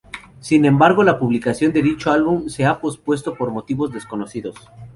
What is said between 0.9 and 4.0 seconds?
la publicación de dicho álbum se ha pospuesto por motivos